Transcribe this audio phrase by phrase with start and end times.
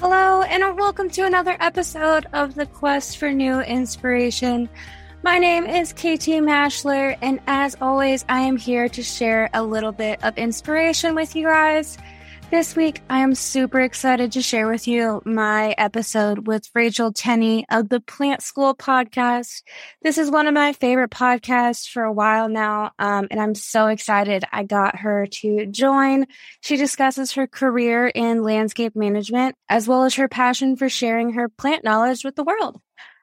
[0.00, 4.66] Hello, and welcome to another episode of the Quest for New Inspiration.
[5.22, 9.92] My name is KT Mashler, and as always, I am here to share a little
[9.92, 11.98] bit of inspiration with you guys.
[12.50, 17.64] This week, I am super excited to share with you my episode with Rachel Tenny
[17.70, 19.62] of the Plant School podcast.
[20.02, 23.86] This is one of my favorite podcasts for a while now, um, and I'm so
[23.86, 26.26] excited I got her to join.
[26.60, 31.48] She discusses her career in landscape management as well as her passion for sharing her
[31.48, 32.80] plant knowledge with the world.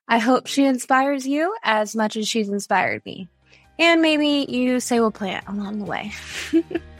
[0.08, 3.28] I hope she inspires you as much as she's inspired me.
[3.78, 6.14] And maybe you say we'll plant along the way.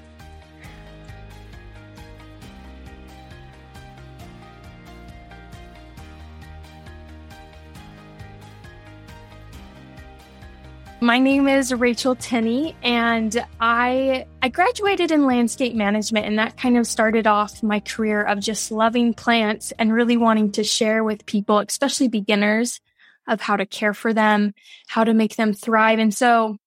[11.00, 16.76] My name is Rachel Tenny and I I graduated in landscape management and that kind
[16.76, 21.28] of started off my career of just loving plants and really wanting to share with
[21.28, 22.82] people, especially beginners,
[23.28, 24.56] of how to care for them,
[24.88, 26.00] how to make them thrive.
[26.00, 26.58] And so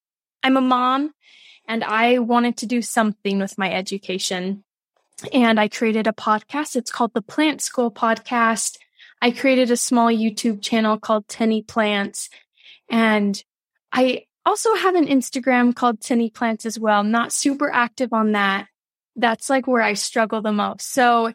[0.44, 1.12] I'm a mom
[1.66, 4.62] and I wanted to do something with my education.
[5.32, 6.76] And I created a podcast.
[6.76, 8.78] It's called the Plant School Podcast.
[9.20, 12.30] I created a small YouTube channel called Tenny Plants
[12.88, 13.42] and
[13.92, 17.02] I also have an Instagram called Tenny Plants as well.
[17.04, 18.68] not super active on that.
[19.16, 20.92] That's like where I struggle the most.
[20.92, 21.32] So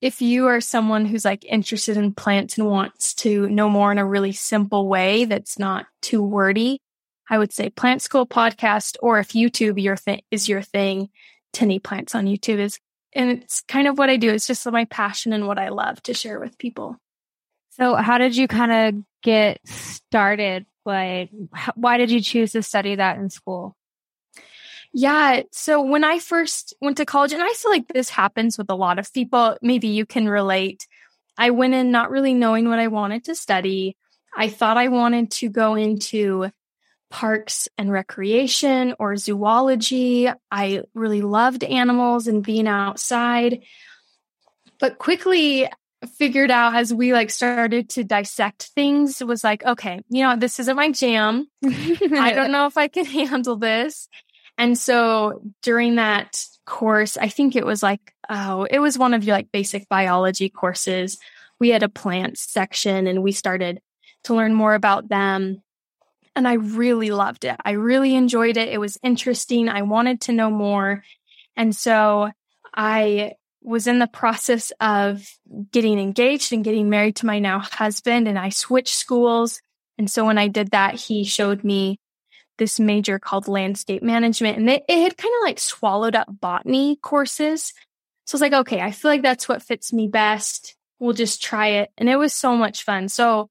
[0.00, 3.98] if you are someone who's like interested in plants and wants to know more in
[3.98, 6.80] a really simple way that's not too wordy,
[7.30, 11.08] I would say Plant School podcast, or if YouTube your thing is your thing,
[11.52, 12.78] Tenny Plants on YouTube is,
[13.14, 14.30] and it's kind of what I do.
[14.30, 16.96] It's just my passion and what I love to share with people.
[17.70, 21.30] So, how did you kind of get started like
[21.74, 23.76] why did you choose to study that in school?
[24.92, 28.70] Yeah so when i first went to college and i feel like this happens with
[28.70, 30.86] a lot of people maybe you can relate.
[31.36, 33.96] I went in not really knowing what i wanted to study.
[34.36, 36.50] I thought i wanted to go into
[37.10, 40.28] parks and recreation or zoology.
[40.50, 43.62] I really loved animals and being outside.
[44.80, 45.68] But quickly
[46.06, 50.58] figured out as we like started to dissect things was like, okay, you know, this
[50.60, 51.48] isn't my jam.
[51.64, 54.08] I don't know if I can handle this.
[54.56, 59.24] And so during that course, I think it was like, oh, it was one of
[59.24, 61.18] your like basic biology courses.
[61.58, 63.80] We had a plant section and we started
[64.24, 65.62] to learn more about them.
[66.36, 67.56] And I really loved it.
[67.64, 68.68] I really enjoyed it.
[68.68, 69.68] It was interesting.
[69.68, 71.04] I wanted to know more.
[71.56, 72.30] And so
[72.74, 75.26] I was in the process of
[75.72, 79.60] getting engaged and getting married to my now husband, and I switched schools.
[79.98, 81.98] And so when I did that, he showed me
[82.58, 86.96] this major called landscape management, and it, it had kind of like swallowed up botany
[86.96, 87.72] courses.
[88.26, 90.76] So I was like, okay, I feel like that's what fits me best.
[90.98, 91.90] We'll just try it.
[91.98, 93.08] And it was so much fun.
[93.08, 93.50] So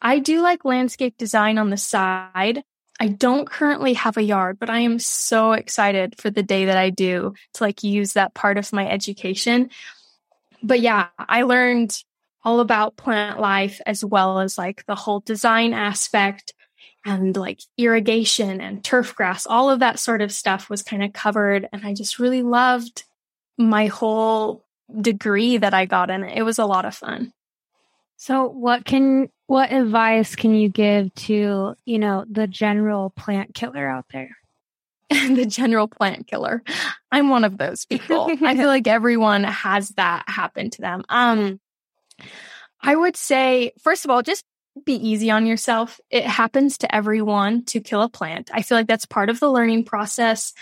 [0.00, 2.62] I do like landscape design on the side.
[3.00, 6.76] I don't currently have a yard, but I am so excited for the day that
[6.76, 9.70] I do to like use that part of my education.
[10.62, 11.96] But yeah, I learned
[12.44, 16.54] all about plant life as well as like the whole design aspect
[17.04, 21.12] and like irrigation and turf grass, all of that sort of stuff was kind of
[21.12, 21.68] covered.
[21.72, 23.04] And I just really loved
[23.56, 24.64] my whole
[25.00, 26.36] degree that I got in it.
[26.36, 27.32] It was a lot of fun.
[28.16, 33.88] So what can what advice can you give to, you know, the general plant killer
[33.88, 34.36] out there?
[35.10, 36.62] the general plant killer.
[37.10, 38.30] I'm one of those people.
[38.42, 41.02] I feel like everyone has that happen to them.
[41.08, 41.60] Um
[42.82, 44.44] I would say first of all just
[44.84, 45.98] be easy on yourself.
[46.10, 48.50] It happens to everyone to kill a plant.
[48.52, 50.52] I feel like that's part of the learning process.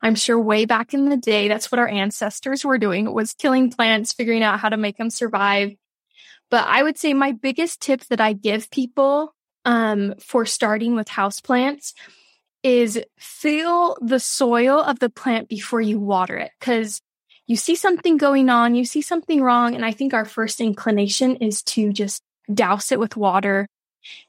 [0.00, 3.72] I'm sure way back in the day that's what our ancestors were doing was killing
[3.72, 5.72] plants, figuring out how to make them survive
[6.50, 9.34] but I would say my biggest tip that I give people
[9.64, 11.92] um, for starting with houseplants
[12.62, 16.50] is feel the soil of the plant before you water it.
[16.58, 17.00] Because
[17.46, 19.74] you see something going on, you see something wrong.
[19.74, 22.22] And I think our first inclination is to just
[22.52, 23.68] douse it with water.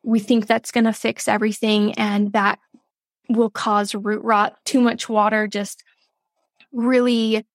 [0.03, 1.94] We think that's going to fix everything.
[1.94, 2.59] And that
[3.30, 4.56] will cause root rot.
[4.65, 5.83] Too much water just
[6.71, 7.45] really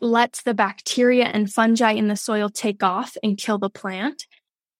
[0.00, 4.26] lets the bacteria and fungi in the soil take off and kill the plant.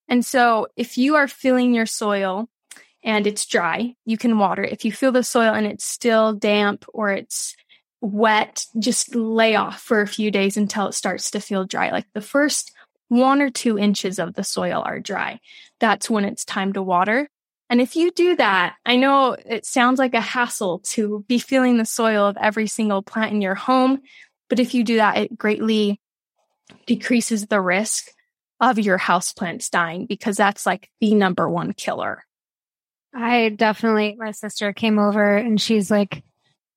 [0.08, 2.48] And so if you are filling your soil
[3.02, 4.62] and it's dry, you can water.
[4.64, 7.56] If you fill the soil and it's still damp or it's
[8.00, 11.90] wet, just lay off for a few days until it starts to feel dry.
[11.90, 12.72] Like the first
[13.08, 15.40] one or two inches of the soil are dry.
[15.80, 17.28] That's when it's time to water.
[17.68, 21.78] And if you do that, I know it sounds like a hassle to be feeling
[21.78, 24.02] the soil of every single plant in your home,
[24.48, 26.00] but if you do that, it greatly
[26.87, 28.08] decreases the risk
[28.60, 32.25] of your houseplants dying because that's like the number one killer.
[33.14, 36.22] I definitely, my sister came over and she's like,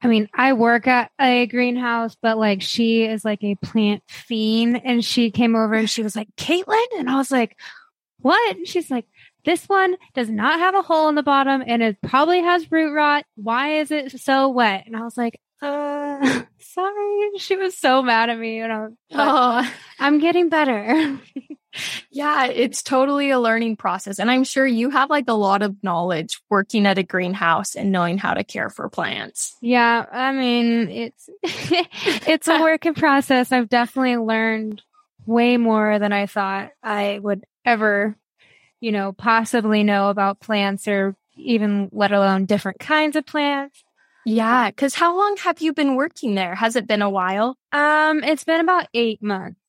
[0.02, 4.82] I mean, I work at a greenhouse, but like she is like a plant fiend.
[4.86, 6.86] And she came over and she was like, Caitlin.
[6.98, 7.58] And I was like,
[8.20, 8.56] what?
[8.56, 9.06] And she's like,
[9.44, 12.94] this one does not have a hole in the bottom and it probably has root
[12.94, 13.26] rot.
[13.36, 14.84] Why is it so wet?
[14.86, 17.30] And I was like, uh, sorry.
[17.38, 18.60] She was so mad at me.
[18.60, 21.20] And I was, oh, I'm getting better.
[22.12, 24.20] yeah, it's totally a learning process.
[24.20, 27.92] And I'm sure you have like a lot of knowledge working at a greenhouse and
[27.92, 29.56] knowing how to care for plants.
[29.62, 30.06] Yeah.
[30.12, 33.52] I mean, it's, it's a work in process.
[33.52, 34.82] I've definitely learned
[35.26, 38.16] way more than I thought I would ever,
[38.80, 43.84] you know, possibly know about plants or even let alone different kinds of plants.
[44.26, 46.56] Yeah, because how long have you been working there?
[46.56, 47.58] Has it been a while?
[47.72, 49.60] Um, it's been about eight months.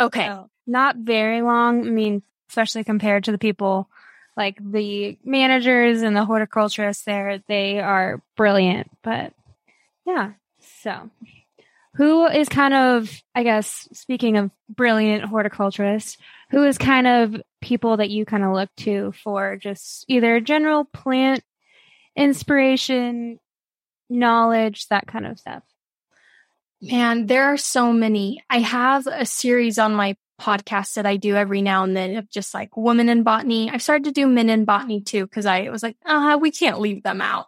[0.00, 0.26] Okay.
[0.26, 1.86] So not very long.
[1.86, 3.88] I mean, especially compared to the people
[4.36, 8.90] like the managers and the horticulturists there, they are brilliant.
[9.02, 9.32] But
[10.06, 10.32] yeah,
[10.82, 11.10] so
[11.94, 16.16] who is kind of, I guess, speaking of brilliant horticulturists,
[16.50, 20.84] who is kind of people that you kind of look to for just either general
[20.84, 21.42] plant
[22.16, 23.38] inspiration,
[24.12, 25.62] knowledge, that kind of stuff?
[26.80, 28.42] Man, there are so many.
[28.50, 32.28] I have a series on my podcast that I do every now and then of
[32.28, 33.70] just like women in botany.
[33.70, 36.50] I've started to do men in botany too because I was like, ah, uh, we
[36.50, 37.46] can't leave them out.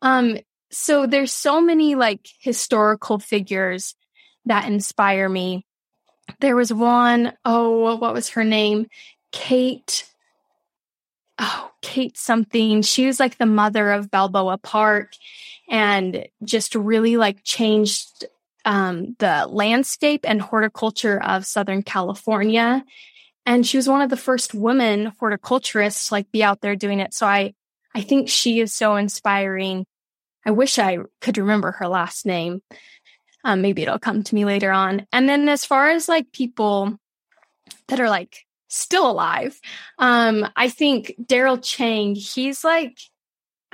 [0.00, 0.38] Um,
[0.70, 3.94] so there's so many like historical figures
[4.46, 5.66] that inspire me.
[6.40, 8.86] There was one, oh, what was her name?
[9.30, 10.08] Kate.
[11.38, 12.82] Oh, Kate something.
[12.82, 15.12] She was like the mother of Balboa Park
[15.68, 18.26] and just really like changed
[18.64, 22.84] um, the landscape and horticulture of Southern California.
[23.44, 27.00] And she was one of the first women horticulturists to like be out there doing
[27.00, 27.12] it.
[27.12, 27.54] So I,
[27.94, 29.84] I think she is so inspiring.
[30.46, 32.62] I wish I could remember her last name.
[33.44, 35.06] Um, maybe it'll come to me later on.
[35.12, 36.96] And then as far as like people
[37.88, 39.58] that are like still alive,
[39.98, 42.96] um, I think Darryl Cheng, he's like,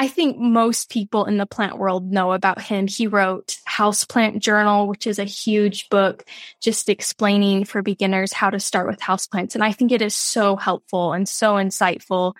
[0.00, 2.86] I think most people in the plant world know about him.
[2.86, 6.24] He wrote Houseplant Journal, which is a huge book
[6.62, 9.56] just explaining for beginners how to start with houseplants.
[9.56, 12.34] And I think it is so helpful and so insightful.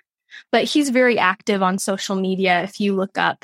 [0.53, 2.63] But he's very active on social media.
[2.63, 3.43] If you look up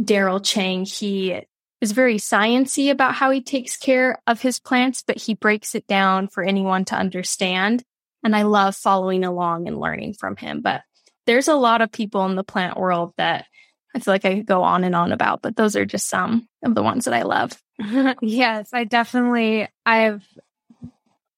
[0.00, 1.42] Darryl Cheng, he
[1.80, 5.88] is very sciency about how he takes care of his plants, but he breaks it
[5.88, 7.82] down for anyone to understand.
[8.22, 10.60] And I love following along and learning from him.
[10.60, 10.82] But
[11.30, 13.46] there's a lot of people in the plant world that
[13.94, 16.48] I feel like I could go on and on about, but those are just some
[16.64, 17.52] of the ones that I love.
[18.20, 20.26] yes, I definitely I've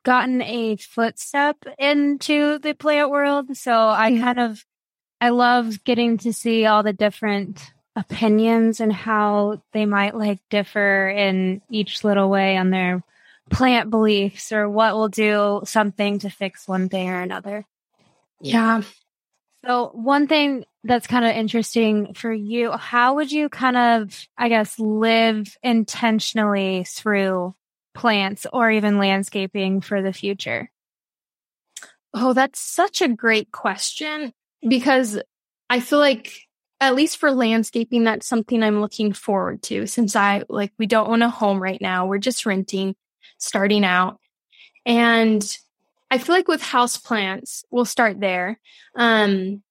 [0.03, 4.65] gotten a footstep into the plant world, so I kind of
[5.21, 11.11] I love getting to see all the different opinions and how they might like differ
[11.11, 13.03] in each little way on their
[13.51, 17.67] plant beliefs or what will do something to fix one thing or another.
[18.41, 18.81] Yeah,
[19.65, 24.49] so, one thing that's kind of interesting for you, how would you kind of, I
[24.49, 27.55] guess, live intentionally through
[27.95, 30.71] plants or even landscaping for the future?
[32.15, 34.33] Oh, that's such a great question
[34.69, 35.21] because
[35.71, 36.33] I feel like
[36.81, 41.09] at least for landscaping that's something I'm looking forward to since I like we don't
[41.09, 42.07] own a home right now.
[42.07, 42.97] We're just renting,
[43.39, 44.19] starting out.
[44.85, 45.43] And
[46.13, 48.61] I feel like with house plants, we'll start there.
[48.95, 49.63] Um,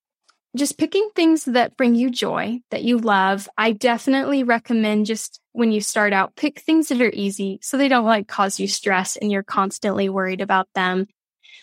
[0.56, 3.48] just picking things that bring you joy, that you love.
[3.60, 7.88] I definitely recommend just when you start out, pick things that are easy so they
[7.88, 11.06] don't like cause you stress and you're constantly worried about them.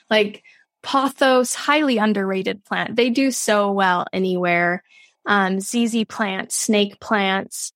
[0.08, 0.44] Like
[0.84, 2.94] pothos, highly underrated plant.
[2.94, 4.84] They do so well anywhere.
[5.26, 7.72] Um, ZZ plants, snake plants.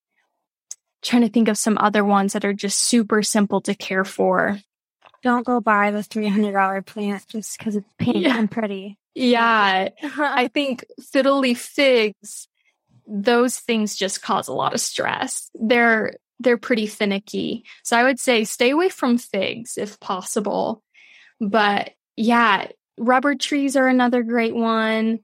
[1.02, 4.60] Trying to think of some other ones that are just super simple to care for
[5.22, 8.38] don't go buy the $300 plant just because it's pink yeah.
[8.38, 8.98] and pretty.
[9.14, 9.88] Yeah.
[10.02, 12.48] I think fiddle leaf figs,
[13.06, 15.50] those things just cause a lot of stress.
[15.54, 17.64] They're, they're pretty finicky.
[17.84, 20.82] So I would say stay away from figs if possible.
[21.40, 25.20] But yeah, rubber trees are another great one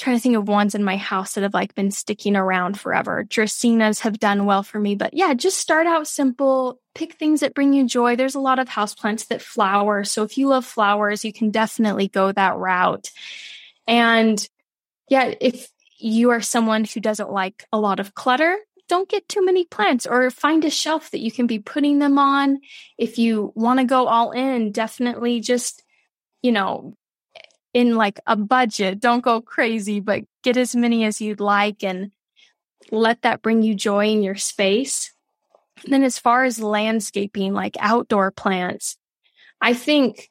[0.00, 3.24] trying to think of ones in my house that have like been sticking around forever.
[3.28, 6.80] Dracaenas have done well for me, but yeah, just start out simple.
[6.94, 8.16] Pick things that bring you joy.
[8.16, 10.04] There's a lot of houseplants that flower.
[10.04, 13.10] So if you love flowers, you can definitely go that route.
[13.86, 14.48] And
[15.08, 18.56] yeah, if you are someone who doesn't like a lot of clutter,
[18.88, 22.18] don't get too many plants or find a shelf that you can be putting them
[22.18, 22.60] on.
[22.96, 25.82] If you want to go all in, definitely just
[26.42, 26.96] you know,
[27.72, 29.00] in like a budget.
[29.00, 32.12] Don't go crazy, but get as many as you'd like and
[32.90, 35.12] let that bring you joy in your space.
[35.84, 38.96] And then as far as landscaping, like outdoor plants,
[39.60, 40.30] I think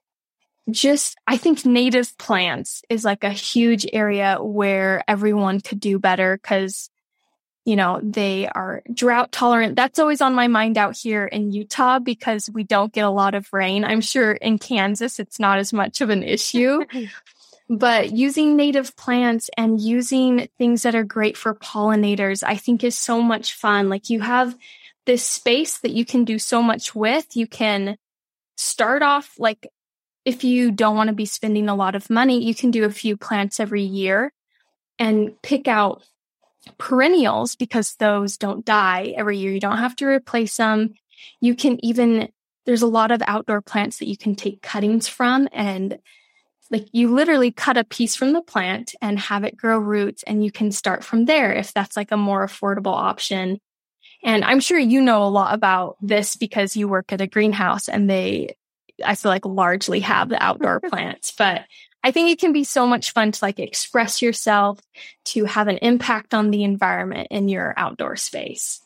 [0.70, 6.38] just I think native plants is like a huge area where everyone could do better
[6.38, 6.90] cuz
[7.70, 9.76] you know, they are drought tolerant.
[9.76, 13.36] That's always on my mind out here in Utah because we don't get a lot
[13.36, 13.86] of rain.
[13.86, 16.84] I'm sure in Kansas it's not as much of an issue.
[17.70, 22.98] but using native plants and using things that are great for pollinators, I think is
[22.98, 23.88] so much fun.
[23.88, 24.58] Like you have
[25.06, 27.38] this space that you can do so much with.
[27.38, 27.98] You can
[28.58, 29.68] start off like
[30.26, 32.90] if you don't want to be spending a lot of money, you can do a
[32.90, 34.34] few plants every year
[34.98, 36.02] and pick out
[36.78, 39.52] perennials because those don't die every year.
[39.52, 40.94] You don't have to replace them.
[41.42, 42.30] You can even,
[42.66, 46.00] there's a lot of outdoor plants that you can take cuttings from and
[46.72, 50.44] like you literally cut a piece from the plant and have it grow roots and
[50.44, 53.60] you can start from there if that's like a more affordable option.
[54.24, 57.88] And I'm sure you know a lot about this because you work at a greenhouse
[57.88, 58.56] and they,
[59.04, 61.62] I feel like largely have the outdoor plants, but
[62.04, 64.80] I think it can be so much fun to like express yourself,
[65.26, 68.82] to have an impact on the environment in your outdoor space.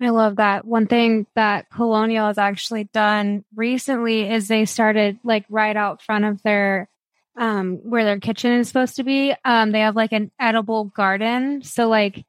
[0.00, 0.64] I love that.
[0.64, 6.24] One thing that Colonial has actually done recently is they started like right out front
[6.24, 6.88] of their
[7.36, 9.34] um where their kitchen is supposed to be.
[9.44, 11.62] Um they have like an edible garden.
[11.62, 12.24] So like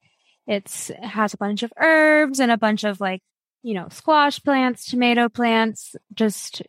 [0.48, 3.22] it's it has a bunch of herbs and a bunch of like,
[3.62, 6.64] you know, squash plants, tomato plants, just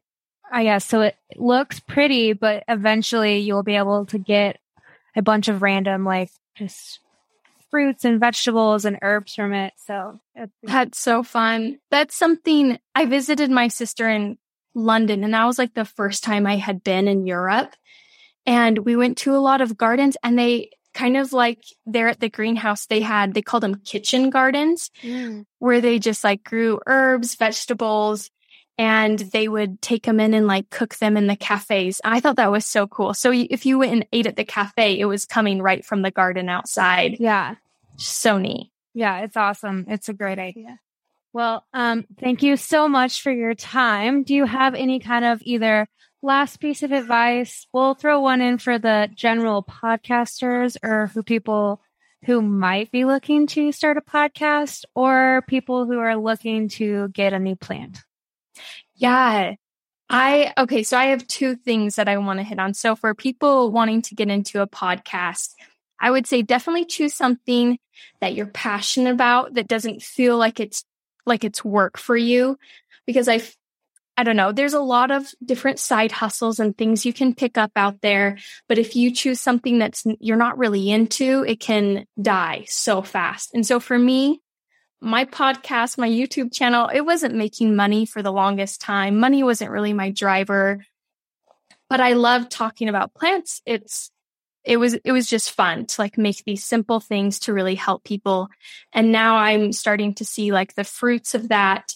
[0.51, 0.85] I guess.
[0.85, 4.59] So it looks pretty, but eventually you'll be able to get
[5.15, 7.01] a bunch of random, like just
[7.71, 9.73] fruits and vegetables and herbs from it.
[9.77, 10.21] So
[10.63, 11.79] that's so fun.
[11.91, 14.39] That's something I visited my sister in
[14.75, 17.75] London, and that was like the first time I had been in Europe.
[18.47, 22.19] And we went to a lot of gardens, and they kind of like there at
[22.19, 25.45] the greenhouse, they had, they called them kitchen gardens, mm.
[25.59, 28.31] where they just like grew herbs, vegetables,
[28.81, 32.01] and they would take them in and like cook them in the cafes.
[32.03, 33.13] I thought that was so cool.
[33.13, 36.11] So if you went and ate at the cafe, it was coming right from the
[36.11, 37.19] garden outside.
[37.21, 37.57] Yeah.
[37.99, 38.73] So neat.
[38.95, 39.85] Yeah, it's awesome.
[39.87, 40.81] It's a great idea.
[41.35, 44.23] Well, um, thank you so much for your time.
[44.23, 45.87] Do you have any kind of either
[46.23, 47.67] last piece of advice?
[47.75, 51.83] We'll throw one in for the general podcasters or who people
[52.25, 57.35] who might be looking to start a podcast or people who are looking to get
[57.35, 57.99] a new plant.
[58.95, 59.55] Yeah.
[60.13, 62.75] I, okay, so I have two things that I want to hit on.
[62.75, 65.51] So for people wanting to get into a podcast,
[66.01, 67.79] I would say definitely choose something
[68.21, 70.85] that you're passionate about that doesn't feel like it's
[71.27, 72.59] like it's work for you
[73.07, 73.41] because I
[74.17, 77.57] I don't know, there's a lot of different side hustles and things you can pick
[77.57, 78.37] up out there,
[78.69, 83.55] but if you choose something that's you're not really into, it can die so fast.
[83.55, 84.41] And so for me,
[85.01, 89.19] my podcast, my YouTube channel, it wasn't making money for the longest time.
[89.19, 90.85] Money wasn't really my driver,
[91.89, 93.63] but I love talking about plants.
[93.65, 94.11] It's,
[94.63, 98.05] it was, it was just fun to like make these simple things to really help
[98.05, 98.49] people.
[98.93, 101.95] And now I'm starting to see like the fruits of that.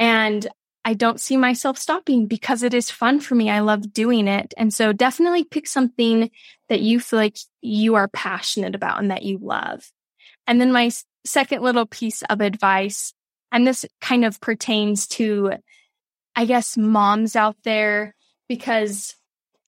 [0.00, 0.46] And
[0.84, 3.48] I don't see myself stopping because it is fun for me.
[3.48, 4.52] I love doing it.
[4.56, 6.30] And so definitely pick something
[6.68, 9.88] that you feel like you are passionate about and that you love.
[10.46, 10.90] And then my
[11.24, 13.12] second little piece of advice,
[13.52, 15.52] and this kind of pertains to,
[16.36, 18.14] I guess, moms out there,
[18.48, 19.14] because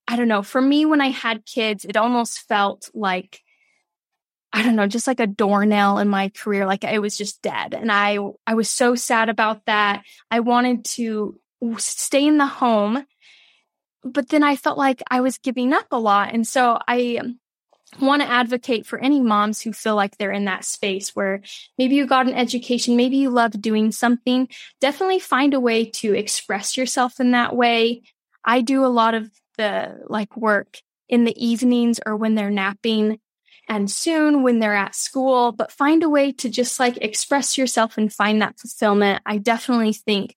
[0.07, 3.41] I don't know, for me, when I had kids, it almost felt like,
[4.53, 6.65] I don't know, just like a doornail in my career.
[6.65, 7.73] Like it was just dead.
[7.73, 10.03] And I, I was so sad about that.
[10.31, 11.39] I wanted to
[11.77, 13.05] stay in the home,
[14.03, 16.33] but then I felt like I was giving up a lot.
[16.33, 17.19] And so I
[18.01, 21.41] want to advocate for any moms who feel like they're in that space where
[21.77, 24.49] maybe you got an education, maybe you love doing something.
[24.81, 28.03] Definitely find a way to express yourself in that way.
[28.43, 30.77] I do a lot of the like work
[31.09, 33.19] in the evenings or when they're napping
[33.67, 37.97] and soon when they're at school, but find a way to just like express yourself
[37.97, 39.21] and find that fulfillment.
[39.25, 40.35] I definitely think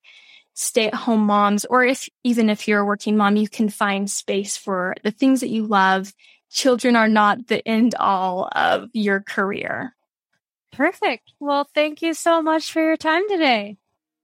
[0.55, 4.11] stay at home moms, or if even if you're a working mom, you can find
[4.11, 6.13] space for the things that you love
[6.51, 9.95] children are not the end all of your career.
[10.73, 11.33] Perfect.
[11.41, 13.77] Well, thank you so much for your time today.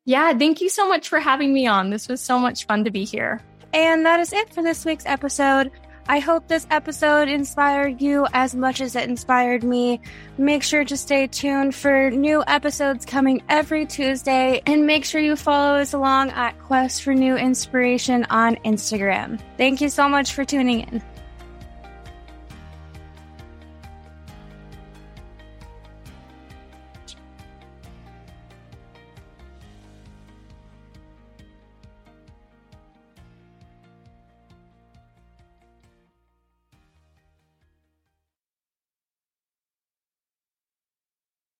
[0.04, 1.90] Yeah, thank you so much for having me on.
[1.90, 3.40] This was so much fun to be here.
[3.72, 5.70] And that is it for this week's episode.
[6.08, 10.00] I hope this episode inspired you as much as it inspired me.
[10.38, 15.34] Make sure to stay tuned for new episodes coming every Tuesday and make sure you
[15.34, 19.40] follow us along at Quest for New Inspiration on Instagram.
[19.56, 21.02] Thank you so much for tuning in.